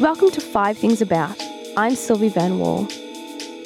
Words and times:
Welcome 0.00 0.30
to 0.30 0.40
Five 0.40 0.78
Things 0.78 1.02
About. 1.02 1.36
I'm 1.76 1.96
Sylvie 1.96 2.28
Van 2.28 2.60
Wall. 2.60 2.86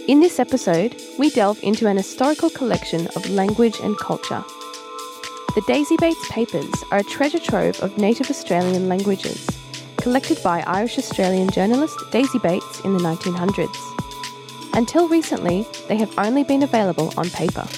In 0.09 0.21
this 0.21 0.41
episode, 0.41 0.99
we 1.19 1.29
delve 1.29 1.63
into 1.63 1.87
an 1.89 1.99
historical 1.99 2.49
collection 2.49 3.07
of 3.09 3.29
language 3.29 3.79
and 3.81 3.99
culture. 3.99 4.43
The 5.55 5.63
Daisy 5.67 5.95
Bates 6.01 6.27
Papers 6.31 6.73
are 6.91 7.01
a 7.01 7.05
treasure 7.05 7.39
trove 7.39 7.79
of 7.81 7.99
native 7.99 8.31
Australian 8.31 8.89
languages, 8.89 9.47
collected 9.99 10.43
by 10.43 10.63
Irish 10.63 10.97
Australian 10.97 11.51
journalist 11.51 11.99
Daisy 12.13 12.39
Bates 12.39 12.81
in 12.81 12.97
the 12.97 13.05
1900s. 13.05 14.73
Until 14.75 15.09
recently, 15.09 15.67
they 15.89 15.99
have 15.99 16.19
only 16.19 16.45
been 16.45 16.63
available 16.63 17.13
on 17.19 17.29
paper. 17.29 17.69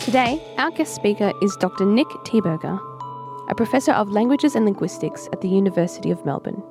Today, 0.00 0.42
our 0.56 0.70
guest 0.70 0.94
speaker 0.94 1.34
is 1.42 1.54
Dr. 1.56 1.84
Nick 1.84 2.08
Thieberger, 2.24 2.80
a 3.50 3.54
professor 3.54 3.92
of 3.92 4.08
languages 4.08 4.54
and 4.54 4.64
linguistics 4.64 5.28
at 5.34 5.42
the 5.42 5.48
University 5.48 6.10
of 6.10 6.24
Melbourne. 6.24 6.62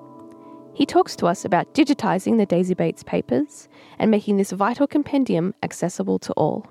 He 0.73 0.85
talks 0.85 1.15
to 1.17 1.27
us 1.27 1.45
about 1.45 1.73
digitising 1.73 2.37
the 2.37 2.45
Daisy 2.45 2.73
Bates 2.73 3.03
papers 3.03 3.69
and 3.99 4.09
making 4.09 4.37
this 4.37 4.51
vital 4.51 4.87
compendium 4.87 5.53
accessible 5.61 6.19
to 6.19 6.33
all. 6.33 6.67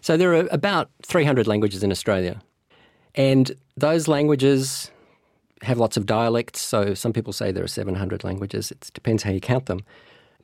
So 0.00 0.16
there 0.16 0.34
are 0.34 0.48
about 0.50 0.90
300 1.02 1.46
languages 1.46 1.84
in 1.84 1.92
Australia, 1.92 2.42
and 3.14 3.52
those 3.76 4.08
languages 4.08 4.90
have 5.62 5.78
lots 5.78 5.96
of 5.96 6.06
dialects. 6.06 6.60
So 6.60 6.94
some 6.94 7.12
people 7.12 7.32
say 7.32 7.52
there 7.52 7.62
are 7.62 7.68
700 7.68 8.24
languages. 8.24 8.72
It 8.72 8.90
depends 8.94 9.22
how 9.22 9.30
you 9.30 9.40
count 9.40 9.66
them. 9.66 9.80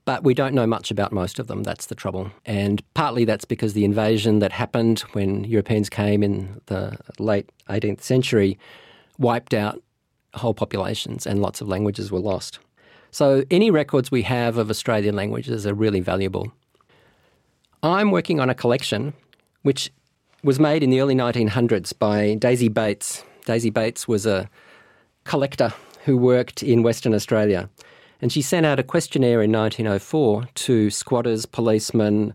But 0.04 0.24
we 0.24 0.32
don't 0.32 0.54
know 0.54 0.66
much 0.66 0.90
about 0.90 1.12
most 1.12 1.38
of 1.38 1.48
them. 1.48 1.64
That's 1.64 1.86
the 1.86 1.94
trouble. 1.94 2.30
And 2.46 2.82
partly 2.94 3.24
that's 3.24 3.44
because 3.44 3.74
the 3.74 3.84
invasion 3.84 4.38
that 4.38 4.52
happened 4.52 5.00
when 5.12 5.44
Europeans 5.44 5.90
came 5.90 6.22
in 6.22 6.60
the 6.66 6.96
late 7.18 7.50
18th 7.68 8.00
century 8.00 8.58
wiped 9.18 9.52
out 9.52 9.82
whole 10.38 10.54
populations 10.54 11.26
and 11.26 11.42
lots 11.42 11.60
of 11.60 11.68
languages 11.68 12.10
were 12.10 12.18
lost. 12.18 12.58
So 13.10 13.44
any 13.50 13.70
records 13.70 14.10
we 14.10 14.22
have 14.22 14.56
of 14.58 14.70
Australian 14.70 15.16
languages 15.16 15.66
are 15.66 15.74
really 15.74 16.00
valuable. 16.00 16.52
I'm 17.82 18.10
working 18.10 18.40
on 18.40 18.50
a 18.50 18.54
collection 18.54 19.14
which 19.62 19.90
was 20.42 20.60
made 20.60 20.82
in 20.82 20.90
the 20.90 21.00
early 21.00 21.14
1900s 21.14 21.96
by 21.98 22.34
Daisy 22.34 22.68
Bates. 22.68 23.24
Daisy 23.44 23.70
Bates 23.70 24.06
was 24.06 24.26
a 24.26 24.48
collector 25.24 25.72
who 26.04 26.16
worked 26.16 26.62
in 26.62 26.82
Western 26.82 27.14
Australia. 27.14 27.68
And 28.20 28.32
she 28.32 28.42
sent 28.42 28.66
out 28.66 28.80
a 28.80 28.82
questionnaire 28.82 29.42
in 29.42 29.52
1904 29.52 30.48
to 30.54 30.90
squatters, 30.90 31.46
policemen, 31.46 32.34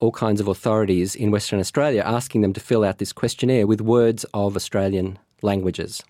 all 0.00 0.10
kinds 0.10 0.40
of 0.40 0.48
authorities 0.48 1.14
in 1.14 1.30
Western 1.30 1.60
Australia, 1.60 2.02
asking 2.04 2.40
them 2.40 2.52
to 2.54 2.60
fill 2.60 2.84
out 2.84 2.98
this 2.98 3.12
questionnaire 3.12 3.66
with 3.66 3.80
words 3.80 4.24
of 4.34 4.56
Australian 4.56 5.18
languages. 5.42 6.02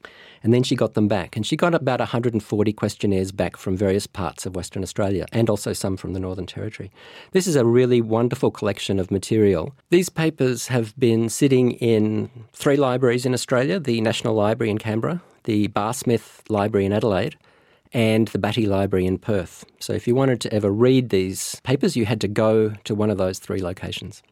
And 0.43 0.55
then 0.55 0.63
she 0.63 0.75
got 0.75 0.95
them 0.95 1.09
back. 1.09 1.37
And 1.37 1.47
she 1.47 1.57
got 1.57 1.75
about 1.75 2.01
140 2.01 2.73
questionnaires 2.73 3.33
back 3.33 3.57
from 3.57 3.77
various 3.77 4.07
parts 4.07 4.47
of 4.47 4.57
Western 4.57 4.83
Australia 4.83 5.27
and 5.33 5.51
also 5.51 5.73
some 5.73 5.97
from 5.97 6.13
the 6.13 6.21
Northern 6.21 6.47
Territory. 6.47 6.91
This 7.33 7.47
is 7.47 7.57
a 7.57 7.65
really 7.65 8.01
wonderful 8.01 8.51
collection 8.51 8.99
of 8.99 9.11
material. 9.11 9.75
These 9.91 10.09
papers 10.09 10.69
have 10.69 10.99
been 10.99 11.29
sitting 11.29 11.73
in 11.73 12.31
three 12.53 12.77
libraries 12.77 13.27
in 13.27 13.35
Australia 13.35 13.79
the 13.79 14.01
National 14.01 14.35
Library 14.35 14.71
in 14.71 14.79
Canberra, 14.79 15.23
the 15.45 15.67
Barr 15.69 15.95
Smith 15.95 16.43
Library 16.49 16.87
in 16.87 16.93
Adelaide, 16.93 17.37
and 17.93 18.29
the 18.29 18.39
Battye 18.39 18.69
Library 18.69 19.07
in 19.07 19.19
Perth. 19.19 19.65
So 19.79 19.93
if 19.93 20.07
you 20.07 20.15
wanted 20.15 20.41
to 20.43 20.55
ever 20.55 20.71
read 20.71 21.11
these 21.11 21.61
papers, 21.65 21.97
you 21.97 22.07
had 22.07 22.21
to 22.21 22.29
go 22.29 22.71
to 22.85 22.95
one 22.95 23.11
of 23.11 23.19
those 23.19 23.39
three 23.39 23.61
locations. 23.61 24.23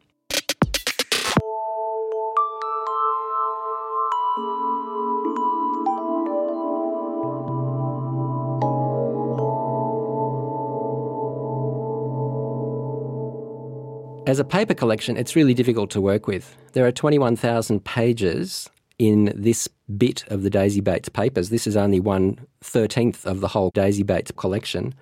As 14.29 14.37
a 14.37 14.43
paper 14.43 14.75
collection, 14.75 15.17
it's 15.17 15.35
really 15.35 15.55
difficult 15.55 15.89
to 15.89 15.99
work 15.99 16.27
with. 16.27 16.55
There 16.73 16.85
are 16.85 16.91
21,000 16.91 17.83
pages 17.83 18.69
in 18.99 19.33
this 19.35 19.67
bit 19.97 20.23
of 20.27 20.43
the 20.43 20.51
Daisy 20.51 20.81
Bates 20.81 21.09
papers. 21.09 21.49
This 21.49 21.65
is 21.65 21.75
only 21.75 21.99
one 21.99 22.37
thirteenth 22.61 23.25
of 23.25 23.39
the 23.39 23.47
whole 23.47 23.71
Daisy 23.73 24.03
Bates 24.03 24.29
collection. 24.29 24.93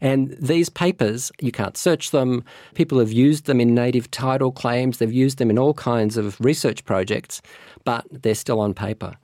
And 0.00 0.34
these 0.40 0.70
papers, 0.70 1.30
you 1.38 1.52
can't 1.52 1.76
search 1.76 2.12
them. 2.12 2.44
People 2.72 2.98
have 2.98 3.12
used 3.12 3.44
them 3.44 3.60
in 3.60 3.74
native 3.74 4.10
title 4.10 4.50
claims, 4.50 4.96
they've 4.96 5.12
used 5.12 5.36
them 5.36 5.50
in 5.50 5.58
all 5.58 5.74
kinds 5.74 6.16
of 6.16 6.40
research 6.40 6.86
projects, 6.86 7.42
but 7.84 8.06
they're 8.10 8.34
still 8.34 8.58
on 8.58 8.72
paper. 8.72 9.16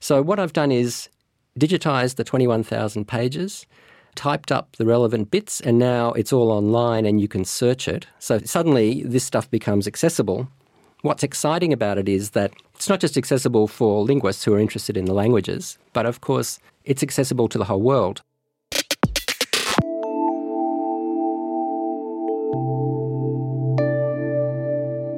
So, 0.00 0.20
what 0.20 0.40
I've 0.40 0.52
done 0.52 0.72
is 0.72 1.08
digitized 1.56 2.16
the 2.16 2.24
21,000 2.24 3.06
pages 3.06 3.66
typed 4.16 4.50
up 4.50 4.76
the 4.76 4.84
relevant 4.84 5.30
bits, 5.30 5.60
and 5.60 5.78
now 5.78 6.12
it's 6.12 6.32
all 6.32 6.50
online 6.50 7.06
and 7.06 7.20
you 7.20 7.28
can 7.28 7.44
search 7.44 7.86
it. 7.86 8.06
So 8.18 8.38
suddenly 8.40 9.02
this 9.04 9.24
stuff 9.24 9.50
becomes 9.50 9.86
accessible. 9.86 10.48
What's 11.02 11.22
exciting 11.22 11.72
about 11.72 11.98
it 11.98 12.08
is 12.08 12.30
that 12.30 12.52
it's 12.74 12.88
not 12.88 13.00
just 13.00 13.16
accessible 13.16 13.68
for 13.68 14.02
linguists 14.02 14.44
who 14.44 14.54
are 14.54 14.58
interested 14.58 14.96
in 14.96 15.04
the 15.04 15.14
languages, 15.14 15.78
but 15.92 16.06
of 16.06 16.20
course, 16.20 16.58
it's 16.84 17.02
accessible 17.02 17.48
to 17.48 17.58
the 17.58 17.64
whole 17.64 17.82
world. 17.82 18.22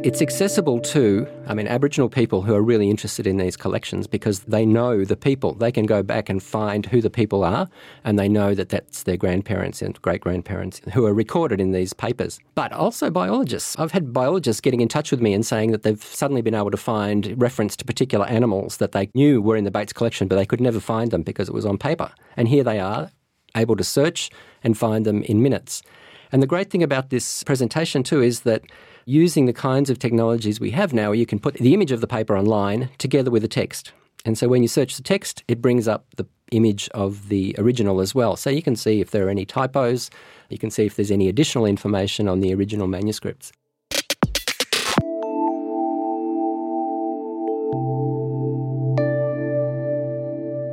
It's 0.04 0.22
accessible 0.22 0.78
to, 0.80 1.26
I 1.48 1.54
mean, 1.54 1.66
Aboriginal 1.66 2.08
people 2.08 2.42
who 2.42 2.54
are 2.54 2.62
really 2.62 2.88
interested 2.88 3.26
in 3.26 3.36
these 3.36 3.56
collections 3.56 4.06
because 4.06 4.40
they 4.40 4.64
know 4.64 5.04
the 5.04 5.16
people. 5.16 5.54
They 5.54 5.72
can 5.72 5.86
go 5.86 6.04
back 6.04 6.28
and 6.28 6.40
find 6.40 6.86
who 6.86 7.00
the 7.00 7.10
people 7.10 7.42
are, 7.42 7.68
and 8.04 8.16
they 8.16 8.28
know 8.28 8.54
that 8.54 8.68
that's 8.68 9.02
their 9.02 9.16
grandparents 9.16 9.82
and 9.82 10.00
great 10.00 10.20
grandparents 10.20 10.80
who 10.94 11.04
are 11.04 11.12
recorded 11.12 11.60
in 11.60 11.72
these 11.72 11.94
papers. 11.94 12.38
But 12.54 12.72
also 12.72 13.10
biologists. 13.10 13.76
I've 13.76 13.90
had 13.90 14.12
biologists 14.12 14.60
getting 14.60 14.80
in 14.80 14.88
touch 14.88 15.10
with 15.10 15.20
me 15.20 15.34
and 15.34 15.44
saying 15.44 15.72
that 15.72 15.82
they've 15.82 16.02
suddenly 16.02 16.42
been 16.42 16.54
able 16.54 16.70
to 16.70 16.76
find 16.76 17.34
reference 17.36 17.74
to 17.76 17.84
particular 17.84 18.26
animals 18.26 18.76
that 18.76 18.92
they 18.92 19.10
knew 19.14 19.42
were 19.42 19.56
in 19.56 19.64
the 19.64 19.72
Bates 19.72 19.92
collection, 19.92 20.28
but 20.28 20.36
they 20.36 20.46
could 20.46 20.60
never 20.60 20.78
find 20.78 21.10
them 21.10 21.22
because 21.22 21.48
it 21.48 21.54
was 21.54 21.66
on 21.66 21.76
paper. 21.76 22.12
And 22.36 22.46
here 22.46 22.62
they 22.62 22.78
are, 22.78 23.10
able 23.56 23.74
to 23.74 23.84
search 23.84 24.30
and 24.62 24.78
find 24.78 25.04
them 25.04 25.24
in 25.24 25.42
minutes. 25.42 25.82
And 26.30 26.42
the 26.42 26.46
great 26.46 26.70
thing 26.70 26.82
about 26.82 27.10
this 27.10 27.42
presentation, 27.44 28.02
too, 28.02 28.22
is 28.22 28.40
that 28.40 28.62
using 29.06 29.46
the 29.46 29.52
kinds 29.52 29.88
of 29.88 29.98
technologies 29.98 30.60
we 30.60 30.70
have 30.72 30.92
now, 30.92 31.12
you 31.12 31.24
can 31.24 31.38
put 31.38 31.54
the 31.54 31.72
image 31.72 31.92
of 31.92 32.00
the 32.00 32.06
paper 32.06 32.36
online 32.36 32.90
together 32.98 33.30
with 33.30 33.42
the 33.42 33.48
text. 33.48 33.92
And 34.24 34.36
so 34.36 34.48
when 34.48 34.62
you 34.62 34.68
search 34.68 34.96
the 34.96 35.02
text, 35.02 35.42
it 35.48 35.62
brings 35.62 35.88
up 35.88 36.04
the 36.16 36.26
image 36.52 36.88
of 36.90 37.28
the 37.28 37.54
original 37.58 38.00
as 38.00 38.14
well. 38.14 38.36
So 38.36 38.50
you 38.50 38.62
can 38.62 38.76
see 38.76 39.00
if 39.00 39.10
there 39.10 39.26
are 39.26 39.30
any 39.30 39.46
typos, 39.46 40.10
you 40.50 40.58
can 40.58 40.70
see 40.70 40.84
if 40.84 40.96
there's 40.96 41.10
any 41.10 41.28
additional 41.28 41.64
information 41.64 42.28
on 42.28 42.40
the 42.40 42.52
original 42.54 42.86
manuscripts. 42.86 43.52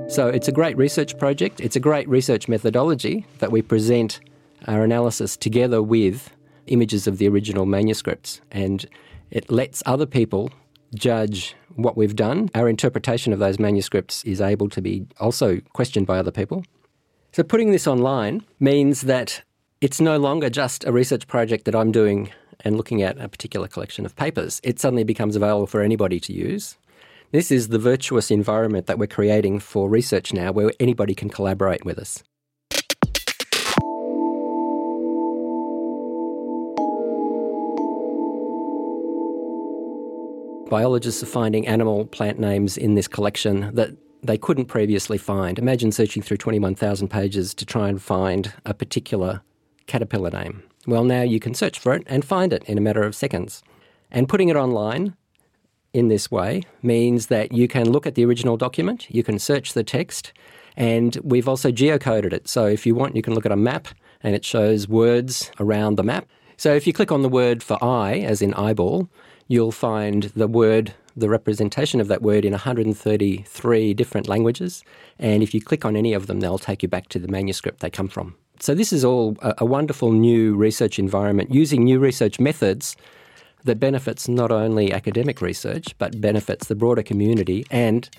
So 0.09 0.27
it's 0.27 0.47
a 0.47 0.51
great 0.51 0.77
research 0.77 1.17
project. 1.17 1.59
It's 1.59 1.75
a 1.75 1.79
great 1.79 2.07
research 2.07 2.47
methodology 2.47 3.25
that 3.39 3.51
we 3.51 3.61
present 3.61 4.21
our 4.67 4.83
analysis 4.83 5.37
together 5.37 5.81
with 5.81 6.31
images 6.67 7.07
of 7.07 7.17
the 7.17 7.27
original 7.27 7.65
manuscripts. 7.65 8.41
And 8.51 8.85
it 9.31 9.51
lets 9.51 9.83
other 9.85 10.05
people 10.05 10.51
judge 10.93 11.55
what 11.75 11.97
we've 11.97 12.15
done. 12.15 12.49
Our 12.55 12.69
interpretation 12.69 13.33
of 13.33 13.39
those 13.39 13.59
manuscripts 13.59 14.23
is 14.23 14.41
able 14.41 14.69
to 14.69 14.81
be 14.81 15.05
also 15.19 15.59
questioned 15.73 16.07
by 16.07 16.17
other 16.17 16.31
people. 16.31 16.63
So 17.33 17.43
putting 17.43 17.71
this 17.71 17.85
online 17.85 18.45
means 18.59 19.01
that 19.01 19.43
it's 19.81 19.99
no 19.99 20.17
longer 20.17 20.49
just 20.49 20.85
a 20.85 20.91
research 20.91 21.27
project 21.27 21.65
that 21.65 21.75
I'm 21.75 21.91
doing 21.91 22.31
and 22.61 22.77
looking 22.77 23.01
at 23.01 23.19
a 23.19 23.27
particular 23.27 23.67
collection 23.67 24.05
of 24.05 24.15
papers. 24.15 24.61
It 24.63 24.79
suddenly 24.79 25.03
becomes 25.03 25.35
available 25.35 25.67
for 25.67 25.81
anybody 25.81 26.19
to 26.21 26.33
use. 26.33 26.77
This 27.31 27.51
is 27.51 27.67
the 27.67 27.79
virtuous 27.79 28.31
environment 28.31 28.87
that 28.87 28.97
we're 28.97 29.07
creating 29.07 29.59
for 29.59 29.89
research 29.89 30.31
now 30.31 30.53
where 30.53 30.71
anybody 30.79 31.13
can 31.13 31.29
collaborate 31.29 31.83
with 31.83 31.99
us. 31.99 32.23
Biologists 40.69 41.21
are 41.21 41.27
finding 41.27 41.67
animal 41.67 42.05
plant 42.05 42.39
names 42.39 42.75
in 42.75 42.95
this 42.95 43.07
collection 43.07 43.69
that 43.75 43.91
they 44.23 44.37
couldn't 44.37 44.65
previously 44.65 45.19
find. 45.19 45.59
Imagine 45.59 45.91
searching 45.91 46.23
through 46.23 46.37
21,000 46.37 47.07
pages 47.07 47.53
to 47.53 47.65
try 47.65 47.87
and 47.87 48.01
find 48.01 48.51
a 48.65 48.73
particular 48.73 49.41
caterpillar 49.85 50.31
name. 50.31 50.63
Well, 50.87 51.03
now 51.03 51.21
you 51.21 51.39
can 51.39 51.53
search 51.53 51.77
for 51.77 51.93
it 51.93 52.01
and 52.07 52.25
find 52.25 52.51
it 52.51 52.63
in 52.63 52.79
a 52.79 52.81
matter 52.81 53.03
of 53.03 53.15
seconds. 53.15 53.61
And 54.09 54.27
putting 54.27 54.49
it 54.49 54.55
online 54.55 55.15
in 55.93 56.07
this 56.07 56.31
way 56.31 56.63
means 56.81 57.27
that 57.27 57.51
you 57.51 57.67
can 57.67 57.91
look 57.91 58.07
at 58.07 58.15
the 58.15 58.25
original 58.25 58.57
document, 58.57 59.07
you 59.09 59.21
can 59.23 59.37
search 59.37 59.73
the 59.73 59.83
text, 59.83 60.33
and 60.75 61.17
we've 61.23 61.47
also 61.47 61.71
geocoded 61.71 62.33
it. 62.33 62.47
So 62.47 62.65
if 62.65 62.87
you 62.87 62.95
want, 62.95 63.15
you 63.15 63.21
can 63.21 63.35
look 63.35 63.45
at 63.45 63.51
a 63.51 63.55
map 63.55 63.87
and 64.23 64.33
it 64.33 64.43
shows 64.43 64.87
words 64.87 65.51
around 65.59 65.95
the 65.95 66.03
map. 66.03 66.27
So 66.57 66.73
if 66.73 66.87
you 66.87 66.93
click 66.93 67.11
on 67.11 67.21
the 67.21 67.29
word 67.29 67.61
for 67.61 67.81
eye, 67.83 68.19
as 68.19 68.41
in 68.41 68.53
eyeball, 68.55 69.09
you'll 69.47 69.71
find 69.71 70.23
the 70.35 70.47
word 70.47 70.93
the 71.17 71.29
representation 71.29 72.01
of 72.01 72.07
that 72.09 72.21
word 72.21 72.43
in 72.43 72.51
133 72.51 73.93
different 73.93 74.27
languages. 74.27 74.83
And 75.17 75.41
if 75.41 75.53
you 75.53 75.61
click 75.61 75.85
on 75.85 75.95
any 75.95 76.13
of 76.13 76.27
them, 76.27 76.41
they'll 76.41 76.57
take 76.57 76.83
you 76.83 76.89
back 76.89 77.07
to 77.09 77.19
the 77.19 77.29
manuscript 77.29 77.79
they 77.79 77.89
come 77.89 78.09
from. 78.09 78.35
So, 78.59 78.73
this 78.73 78.91
is 78.93 79.03
all 79.03 79.37
a, 79.41 79.53
a 79.59 79.65
wonderful 79.65 80.11
new 80.11 80.55
research 80.55 80.97
environment 80.99 81.53
using 81.53 81.83
new 81.83 81.99
research 81.99 82.39
methods 82.39 82.95
that 83.63 83.79
benefits 83.79 84.27
not 84.27 84.51
only 84.51 84.93
academic 84.93 85.41
research, 85.41 85.97
but 85.97 86.21
benefits 86.21 86.67
the 86.67 86.75
broader 86.75 87.03
community 87.03 87.65
and 87.71 88.09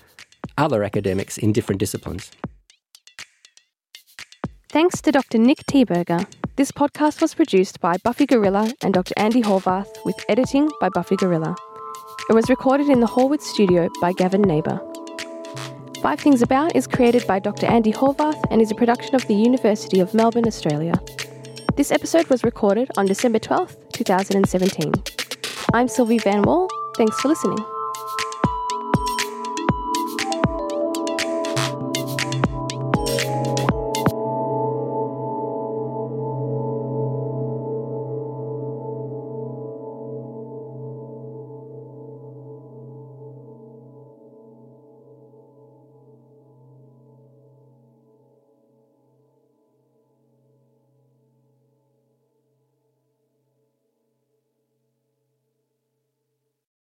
other 0.57 0.83
academics 0.83 1.37
in 1.37 1.53
different 1.53 1.79
disciplines. 1.79 2.31
Thanks 4.69 5.01
to 5.01 5.11
Dr. 5.11 5.37
Nick 5.37 5.59
Thieberger. 5.65 6.27
This 6.57 6.71
podcast 6.71 7.21
was 7.21 7.35
produced 7.35 7.79
by 7.81 7.97
Buffy 8.03 8.25
Gorrilla 8.25 8.73
and 8.81 8.91
Dr. 8.91 9.13
Andi 9.13 9.43
Horvath, 9.43 10.03
with 10.03 10.15
editing 10.27 10.67
by 10.81 10.89
Buffy 10.89 11.15
Gorrilla. 11.15 11.55
It 12.31 12.33
was 12.33 12.49
recorded 12.49 12.89
in 12.89 12.99
the 12.99 13.05
Horwood 13.05 13.41
studio 13.41 13.87
by 14.01 14.11
Gavin 14.11 14.41
Nebauer. 14.41 14.81
Five 16.01 16.19
Things 16.19 16.41
About 16.41 16.75
is 16.75 16.87
created 16.87 17.27
by 17.27 17.37
Dr. 17.37 17.67
Andi 17.67 17.93
Horvath 17.93 18.43
and 18.49 18.59
is 18.59 18.71
a 18.71 18.75
production 18.75 19.13
of 19.13 19.27
the 19.27 19.35
University 19.35 19.99
of 19.99 20.15
Melbourne, 20.15 20.47
Australia. 20.47 20.99
This 21.75 21.91
episode 21.91 22.25
was 22.25 22.43
recorded 22.43 22.89
on 22.97 23.05
December 23.05 23.37
12th, 23.37 23.75
2017. 23.93 24.93
I'm 25.75 25.87
Sylvie 25.87 26.17
Van 26.17 26.41
Wall. 26.41 26.67
Thanks 26.97 27.21
for 27.21 27.27
listening. 27.27 27.63